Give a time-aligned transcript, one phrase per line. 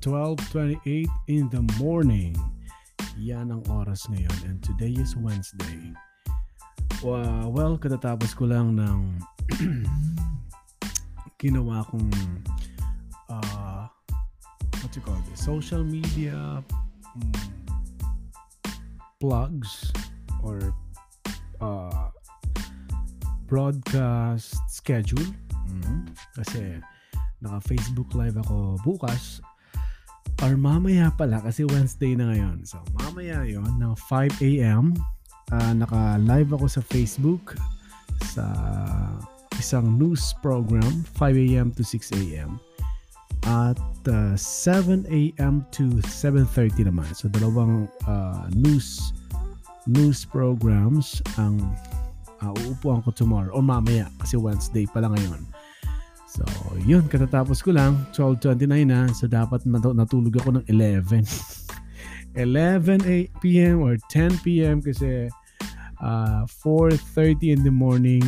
[0.00, 2.32] 12.28 in the morning.
[3.20, 5.92] Yan ang oras ngayon and today is Wednesday.
[7.04, 9.20] Well, well katatapos ko lang ng
[11.44, 12.08] ginawa kong
[13.28, 13.92] uh,
[14.80, 17.32] what you call this, social media um,
[19.20, 19.92] plugs
[20.40, 20.72] or
[21.60, 22.08] uh,
[23.44, 25.28] broadcast schedule.
[25.68, 26.08] Mm-hmm.
[26.40, 26.80] Kasi
[27.44, 29.44] naka-Facebook live ako bukas
[30.40, 32.64] or mamaya pala kasi Wednesday na ngayon.
[32.64, 34.96] So mamaya yon ng 5 a.m.
[35.50, 37.58] Uh, naka-live ako sa Facebook
[38.32, 38.46] sa
[39.58, 41.68] isang news program 5 a.m.
[41.74, 42.56] to 6 a.m.
[43.44, 45.64] At uh, 7 a.m.
[45.72, 47.08] to 7.30 naman.
[47.12, 49.12] So dalawang uh, news
[49.88, 51.56] news programs ang
[52.44, 55.42] uh, uupuan ko tomorrow o mamaya kasi Wednesday pa lang ngayon.
[56.30, 56.46] So,
[56.86, 61.26] yun, katatapos ko lang, 12.29 na, so dapat natulog ako ng 11.
[62.38, 63.82] 11 p.m.
[63.82, 64.78] or 10 p.m.
[64.78, 65.26] kasi
[65.98, 68.22] uh, 4.30 in the morning,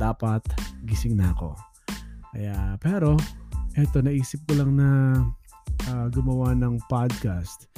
[0.00, 0.40] dapat
[0.88, 1.52] gising na ako.
[2.32, 3.20] Kaya, pero,
[3.76, 4.88] eto, naisip ko lang na
[5.92, 7.68] uh, gumawa ng podcast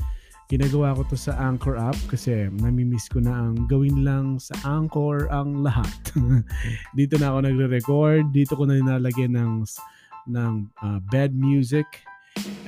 [0.49, 5.29] ginagawa ko to sa Anchor app kasi namimiss ko na ang gawin lang sa Anchor
[5.29, 5.93] ang lahat.
[6.99, 9.53] dito na ako nagre-record, dito ko na nilalagyan ng
[10.29, 10.55] ng
[10.85, 11.85] uh, bed music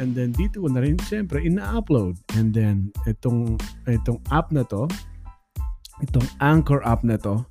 [0.00, 4.88] and then dito ko na rin siyempre ina-upload and then itong itong app na to
[6.02, 7.44] itong Anchor app na to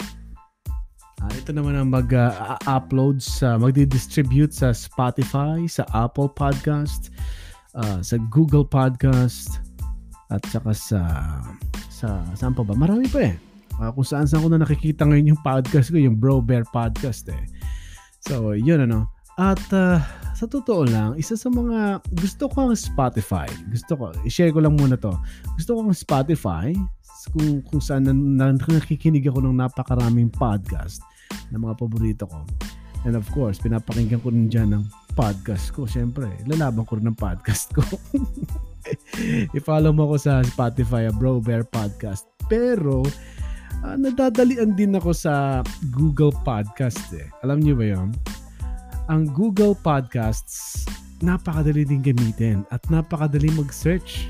[1.22, 7.14] uh, ito naman ang mag-upload uh, sa magdi-distribute sa Spotify, sa Apple Podcast,
[7.78, 9.62] uh, sa Google Podcast,
[10.30, 11.02] at saka sa
[11.90, 12.78] sa saan pa ba?
[12.78, 13.36] Marami pa eh.
[13.80, 17.28] Uh, kung saan saan ko na nakikita ngayon yung podcast ko, yung Bro Bear podcast
[17.32, 17.44] eh.
[18.24, 19.08] So, yun ano.
[19.40, 20.04] At uh,
[20.36, 23.48] sa totoo lang, isa sa mga gusto ko ang Spotify.
[23.72, 25.16] Gusto ko, i-share ko lang muna to.
[25.56, 26.76] Gusto ko ang Spotify
[27.32, 31.00] kung, kung saan na, na, nakikinig ako ng napakaraming podcast
[31.52, 32.44] na mga paborito ko.
[33.08, 34.84] And of course, pinapakinggan ko rin dyan ng
[35.16, 35.88] podcast ko.
[35.88, 37.84] Siyempre, lalaban ko rin ng podcast ko.
[39.58, 42.30] I-follow mo ako sa Spotify, Bro Bear Podcast.
[42.48, 43.06] Pero,
[43.84, 47.28] uh, nadadalian din ako sa Google Podcast eh.
[47.46, 48.10] Alam niyo ba yon?
[49.10, 50.86] Ang Google Podcasts,
[51.26, 54.30] napakadali din gamitin at napakadali mag-search.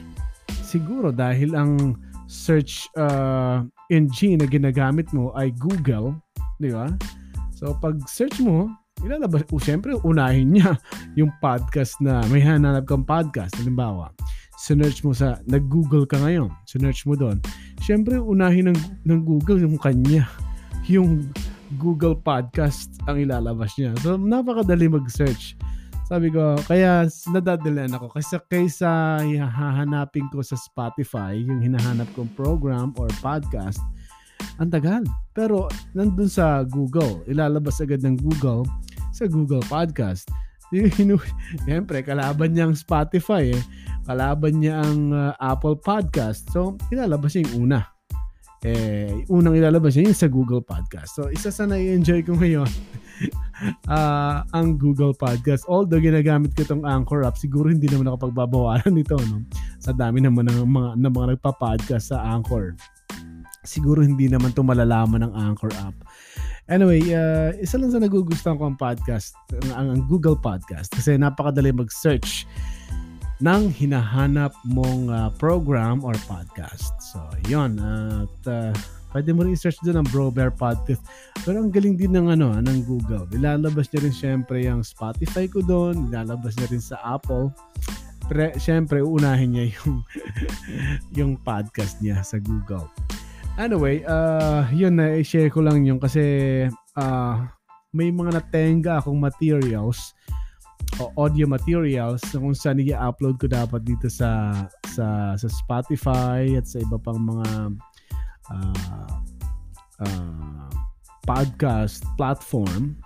[0.64, 1.98] Siguro dahil ang
[2.30, 6.14] search uh, engine na ginagamit mo ay Google,
[6.62, 6.94] di ba?
[7.58, 8.70] So pag search mo,
[9.04, 10.78] ilalabas, o syempre unahin niya
[11.20, 13.52] yung podcast na may hanap kang podcast.
[13.58, 14.14] Halimbawa,
[14.60, 17.40] sinearch mo sa, nag-google ka ngayon, sinearch mo doon,
[17.80, 20.28] syempre unahin ng, ng Google yung kanya.
[20.90, 21.30] Yung
[21.78, 23.94] Google Podcast ang ilalabas niya.
[24.02, 25.54] So, napakadali mag-search.
[26.10, 28.10] Sabi ko, kaya nadadalian ako.
[28.10, 33.78] Kasi kaysa hahanapin ko sa Spotify, yung hinahanap kong program or podcast,
[34.58, 35.06] ang tagal.
[35.38, 38.66] Pero nandun sa Google, ilalabas agad ng Google
[39.14, 40.26] sa Google Podcast.
[41.66, 43.62] Siyempre, kalaban niya ang Spotify eh.
[44.10, 46.50] Kalaban niya ang uh, Apple Podcast.
[46.50, 47.94] So, ilalabas niya yung una.
[48.66, 51.14] Eh, unang ilalabas niya yung sa Google Podcast.
[51.14, 52.66] So, isa sa na-enjoy ko ngayon
[53.86, 55.70] uh, ang Google Podcast.
[55.70, 59.14] Although ginagamit ko itong Anchor app, siguro hindi naman ako pagbabawalan nito.
[59.30, 59.46] No?
[59.78, 62.74] Sa dami naman ng mga, ng mga nagpa-podcast sa Anchor.
[63.62, 65.94] Siguro hindi naman ito malalaman ng Anchor app.
[66.66, 69.38] Anyway, uh, isa lang sa nagugustuhan ko ang podcast,
[69.78, 72.50] ang, ang Google Podcast kasi napakadali mag-search
[73.40, 76.92] ng hinahanap mong uh, program or podcast.
[77.00, 78.72] So, yon At uh,
[79.16, 81.00] pwede mo rin i-search doon ang Bro Bear Podcast.
[81.48, 83.24] Pero ang galing din ng, ano, ng Google.
[83.32, 86.12] Ilalabas niya rin syempre yung Spotify ko doon.
[86.12, 87.48] Ilalabas niya rin sa Apple.
[88.28, 90.04] Pre, syempre, uunahin niya yung,
[91.16, 92.92] yung podcast niya sa Google.
[93.56, 96.68] Anyway, uh, yun na i-share ko lang yun kasi
[97.00, 97.36] uh,
[97.96, 100.14] may mga natenga akong materials
[100.98, 104.52] o audio materials na kung saan i-upload ko dapat dito sa
[104.90, 107.50] sa sa Spotify at sa iba pang mga
[108.50, 109.14] uh,
[110.02, 110.70] uh,
[111.24, 112.98] podcast platform.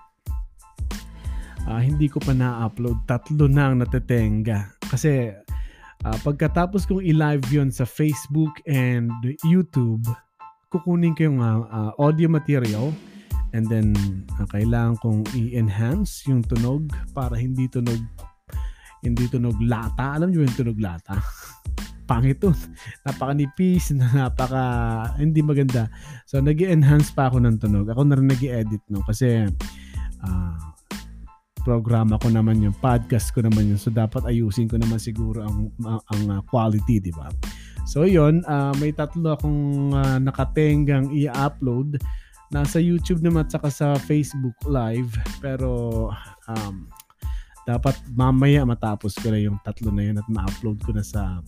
[1.64, 3.08] Uh, hindi ko pa na-upload.
[3.08, 4.68] Tatlo na ang natetenga.
[4.88, 5.32] Kasi
[6.04, 9.12] uh, pagkatapos kong i-live yon sa Facebook and
[9.48, 10.04] YouTube
[10.74, 12.90] kukunin ko yung uh, uh, audio material
[13.54, 13.94] and then
[14.42, 18.02] uh, kailangan kong i-enhance yung tunog para hindi tunog
[19.04, 20.18] hindi tunog lata.
[20.18, 21.20] Alam niyo yung tunog lata?
[22.10, 22.52] Pangit to.
[23.08, 24.64] Napakanipis, napaka
[25.16, 25.88] hindi maganda.
[26.28, 27.88] So nag enhance pa ako ng tunog.
[27.88, 29.48] Ako na rin nag edit no kasi
[30.24, 30.58] uh,
[31.64, 33.80] programa ko naman yung podcast ko naman yun.
[33.80, 37.32] So dapat ayusin ko naman siguro ang ang uh, quality, di ba?
[37.84, 42.00] So yun, uh, may tatlo akong uh, nakatenggang i-upload.
[42.54, 45.18] Nasa YouTube naman at saka sa Facebook Live.
[45.42, 46.08] Pero
[46.48, 46.76] um,
[47.66, 51.42] dapat mamaya matapos ko na yung tatlo na yun at ma-upload ko na sa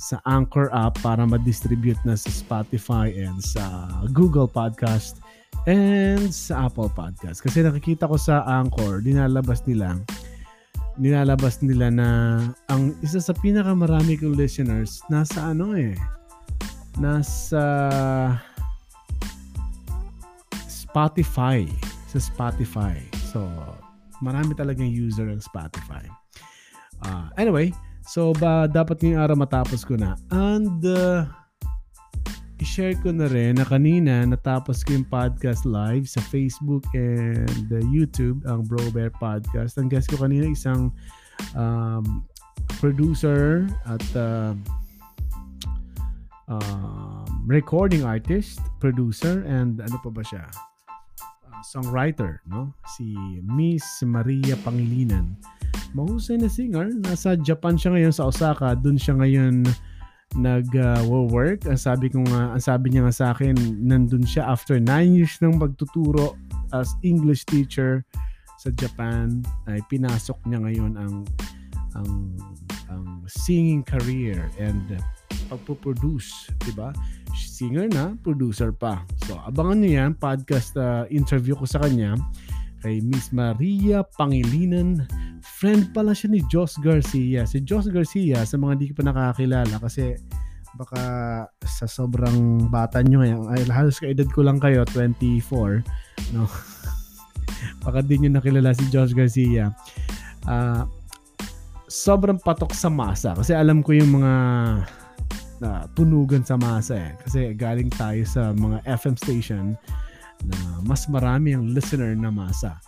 [0.00, 3.84] sa Anchor app para ma-distribute na sa Spotify and sa
[4.16, 5.20] Google Podcast
[5.68, 7.44] and sa Apple Podcast.
[7.44, 10.00] Kasi nakikita ko sa Anchor, dinalabas nila
[11.00, 12.08] nilalabas nila na
[12.68, 15.96] ang isa sa pinakamarami kong listeners nasa ano eh
[17.00, 17.62] nasa
[20.90, 21.62] Spotify
[22.10, 22.98] sa Spotify
[23.30, 23.46] so
[24.18, 26.02] marami talagang user ng Spotify
[27.06, 27.70] uh, anyway
[28.02, 31.24] so ba dapat ngayong araw matapos ko na and uh,
[32.60, 37.80] i-share ko na rin na kanina natapos ko yung podcast live sa Facebook and uh,
[37.88, 39.80] YouTube, ang Bro Bear Podcast.
[39.80, 40.92] Ang guest ko kanina isang
[41.56, 42.28] um,
[42.76, 44.52] producer at uh,
[46.52, 50.44] uh, recording artist, producer, and ano pa ba siya?
[51.62, 52.72] Songwriter, no?
[52.96, 53.14] Si
[53.44, 55.36] Miss Maria Pangilinan.
[55.92, 56.90] Mahusay na singer.
[57.02, 58.74] Nasa Japan siya ngayon sa Osaka.
[58.78, 59.66] Doon siya ngayon
[60.38, 61.66] nag-work.
[61.66, 65.36] Ang sabi ko nga, ang sabi niya nga sa akin, nandun siya after 9 years
[65.42, 66.38] ng magtuturo
[66.70, 68.06] as English teacher
[68.60, 71.24] sa Japan ay pinasok niya ngayon ang
[71.96, 72.36] ang
[72.92, 75.00] ang singing career and
[75.50, 76.94] pagpo-produce, 'di ba?
[77.34, 79.02] Singer na, producer pa.
[79.26, 82.14] So, abangan niyo 'yan, podcast uh, interview ko sa kanya
[82.80, 85.04] kay Miss Maria Pangilinan
[85.44, 87.44] friend pala siya ni Jos Garcia.
[87.44, 90.16] Si Jos Garcia, sa mga di pa nakakilala, kasi
[90.78, 91.02] baka
[91.66, 95.84] sa sobrang bata nyo ngayon, ay halos kaedad ko lang kayo, 24,
[96.32, 96.48] no?
[97.84, 99.72] baka di nyo nakilala si Jos Garcia.
[100.48, 100.88] Uh,
[101.90, 104.32] sobrang patok sa masa kasi alam ko yung mga
[105.62, 107.12] uh, tunugan sa masa eh.
[107.24, 109.64] Kasi galing tayo sa mga FM station
[110.44, 112.80] na mas marami ang listener na masa.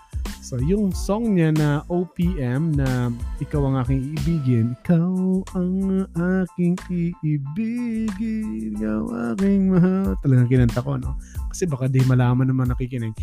[0.42, 3.08] So, yung song niya na OPM na
[3.40, 5.14] Ikaw ang aking iibigin, Ikaw
[5.56, 9.02] ang aking iibigin, Ikaw
[9.32, 10.12] aking mahal.
[10.20, 11.16] Talagang kinanta ko, no?
[11.48, 13.16] Kasi baka di malaman naman nakikinig.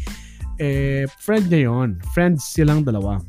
[0.59, 3.21] Eh, friend niya yon Friends silang dalawa.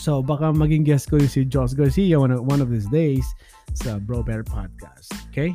[0.00, 3.28] So, baka maging guest ko yung si Josh Garcia one of, one of these days
[3.76, 5.12] sa Bro Bear Podcast.
[5.28, 5.52] Okay?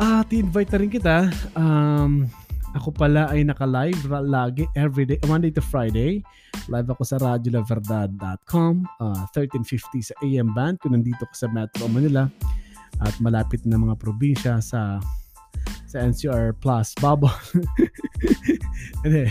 [0.00, 1.28] At uh, invite na rin kita.
[1.52, 2.24] Um,
[2.72, 6.24] ako pala ay naka-live lagi every day, Monday to Friday.
[6.72, 12.32] Live ako sa radiolaverdad.com, uh, 1350 sa AM band kung nandito ko sa Metro Manila
[13.04, 15.04] at malapit na mga probinsya sa
[15.84, 17.34] sa NCR Plus Bubble.
[19.00, 19.24] Hindi.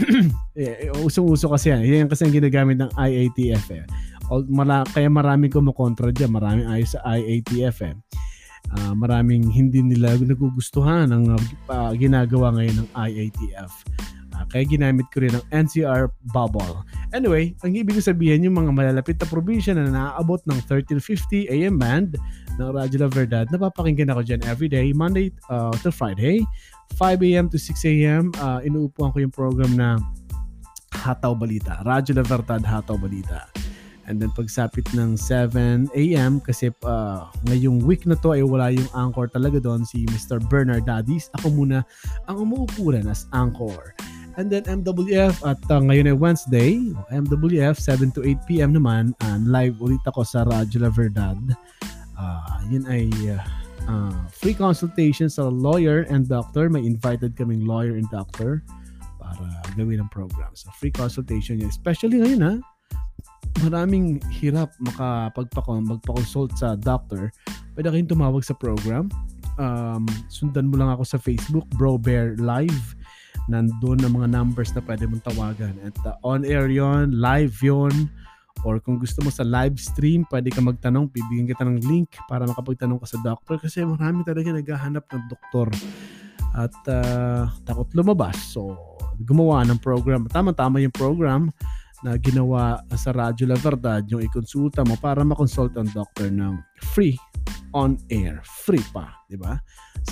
[0.60, 1.80] eh, usong-uso kasi yan.
[1.86, 3.84] Yan kasi ang ginagamit ng IATF eh.
[4.50, 6.34] Mala, kaya maraming kumukontra dyan.
[6.34, 7.94] Maraming ayos sa IATF eh
[8.74, 11.36] uh, maraming hindi nila nagugustuhan ang
[11.70, 13.72] uh, ginagawa ngayon ng IATF.
[14.34, 16.82] Uh, kaya ginamit ko rin ang NCR bubble.
[17.16, 22.20] Anyway, ang ibig sabihin yung mga malalapit na probinsya na naaabot ng 1350 AM band
[22.60, 26.44] ng Radyo La Verdad, napapakinggan ako dyan every day, Monday uh, to Friday,
[27.00, 28.28] 5 AM to 6 AM.
[28.36, 29.96] Uh, inuupuan ko yung program na
[30.92, 33.48] Hataw Balita, Radyo La Verdad Hataw Balita.
[34.04, 36.38] And then pagsapit ng 7 a.m.
[36.44, 40.36] kasi uh, ngayong week na to ay wala yung anchor talaga doon si Mr.
[40.52, 41.32] Bernard Daddies.
[41.40, 41.80] Ako muna
[42.28, 43.96] ang umuupo rin as anchor.
[44.36, 48.76] And then MWF at uh, ngayon ay Wednesday, MWF 7 to 8 p.m.
[48.76, 51.40] naman and live ulit ako sa Radyo La Verdad.
[52.12, 53.40] Uh, yun ay uh,
[53.88, 56.68] uh, free consultation sa lawyer and doctor.
[56.68, 58.60] May invited kaming lawyer and doctor
[59.16, 60.52] para gawin ang program.
[60.52, 61.72] So free consultation yun.
[61.72, 62.54] Especially ngayon ha,
[63.64, 67.32] maraming hirap makapagpakon magpa-consult sa doctor,
[67.72, 69.08] pwede kayong tumawag sa program.
[69.56, 72.92] Um, sundan mo lang ako sa Facebook, Bro Bear Live.
[73.46, 75.74] Nandun ang mga numbers na pwede mong tawagan.
[75.86, 78.10] At uh, on air yon, live yon,
[78.66, 82.48] or kung gusto mo sa live stream, pwede ka magtanong, bibigyan kita ng link para
[82.48, 85.68] makapagtanong ka sa doctor kasi marami talaga naghahanap ng doktor
[86.56, 88.34] at uh, takot lumabas.
[88.50, 88.74] So,
[89.20, 90.24] gumawa ng program.
[90.26, 91.52] Tama-tama yung program
[92.04, 96.60] na ginawa sa Radyo La Verdad yung ikonsulta mo para makonsult ang doctor ng
[96.92, 97.16] free
[97.72, 98.40] on air.
[98.44, 99.56] Free pa, di ba?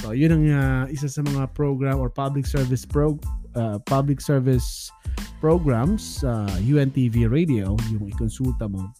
[0.02, 3.18] So, yun ang uh, isa sa mga program or public service pro
[3.54, 4.90] uh, public service
[5.38, 8.90] programs sa uh, UNTV Radio, yung ikonsulta mo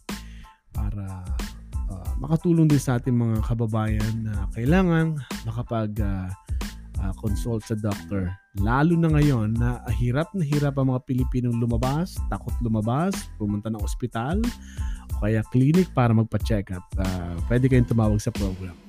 [0.74, 1.24] para
[1.90, 6.28] uh, makatulong din sa ating mga kababayan na kailangan makapag uh,
[7.00, 8.32] uh, consult sa doctor
[8.62, 13.82] Lalo na ngayon na hirap na hirap ang mga Pilipinong lumabas, takot lumabas, pumunta ng
[13.82, 14.38] ospital,
[15.10, 16.86] o kaya clinic para magpa-check up.
[16.94, 18.83] Uh, pwede kayong tumawag sa program.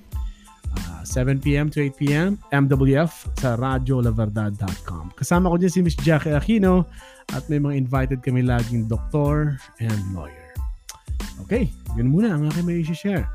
[1.16, 5.16] Uh, 7pm to 8pm, MWF sa radiolaverdad.com.
[5.16, 6.84] Kasama ko dyan si Miss Jackie Aquino
[7.32, 10.52] at may mga invited kami laging doktor and lawyer.
[11.48, 13.32] Okay, yun muna ang aking may share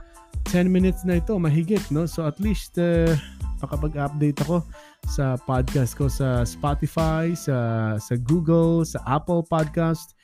[0.52, 2.04] 10 minutes na ito, mahigit, no?
[2.04, 3.16] So at least uh,
[3.64, 4.60] makapag-update ako
[5.08, 10.16] sa podcast ko sa Spotify, sa sa Google, sa Apple Podcast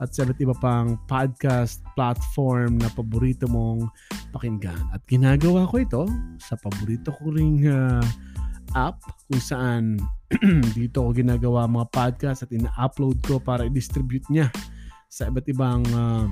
[0.00, 3.92] at sa iba pang podcast platform na paborito mong
[4.32, 4.80] pakinggan.
[4.96, 6.02] At ginagawa ko ito
[6.40, 8.00] sa paborito ko ring uh,
[8.72, 8.96] app
[9.28, 9.82] kung saan
[10.78, 14.48] dito ko ginagawa mga podcast at ina-upload ko para i-distribute niya
[15.12, 16.24] sa iba't ibang uh,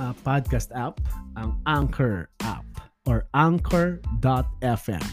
[0.00, 0.96] uh, podcast app,
[1.36, 2.64] ang Anchor app
[3.04, 5.04] or anchor.fm.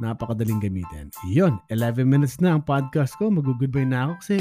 [0.00, 1.12] Napakadaling gamitin.
[1.28, 3.28] Yun, 11 minutes na ang podcast ko.
[3.28, 4.36] Mag-goodbye na ako kasi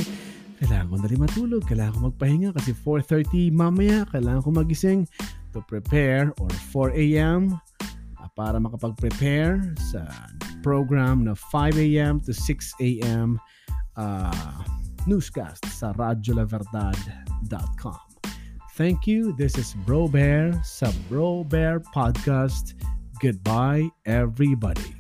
[0.60, 1.64] kailangan ko na rin matulog.
[1.64, 4.04] Kailangan ko magpahinga kasi 4.30 mamaya.
[4.12, 5.08] Kailangan ko magising
[5.56, 7.56] to prepare or 4 a.m.
[8.20, 10.04] Uh, para makapag-prepare sa
[10.60, 12.20] program na 5 a.m.
[12.20, 13.40] to 6 a.m.
[13.96, 14.60] Uh,
[15.08, 18.04] newscast sa radyolaverdad.com.
[18.76, 19.36] Thank you.
[19.36, 22.80] This is Bro Bear sa Bro Bear Podcast.
[23.20, 24.99] Goodbye, everybody.